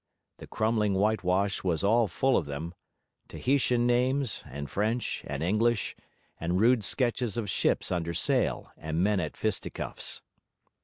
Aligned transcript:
The 0.37 0.47
crumbling 0.47 0.95
whitewash 0.95 1.63
was 1.63 1.83
all 1.83 2.07
full 2.07 2.35
of 2.35 2.47
them: 2.47 2.73
Tahitian 3.27 3.85
names, 3.85 4.41
and 4.47 4.67
French, 4.67 5.23
and 5.27 5.43
English, 5.43 5.95
and 6.39 6.59
rude 6.59 6.83
sketches 6.83 7.37
of 7.37 7.51
ships 7.51 7.91
under 7.91 8.15
sail 8.15 8.71
and 8.77 9.03
men 9.03 9.19
at 9.19 9.37
fisticuffs. 9.37 10.23